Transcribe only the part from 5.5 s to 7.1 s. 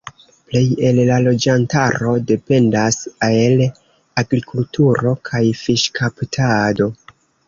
fiŝkaptado.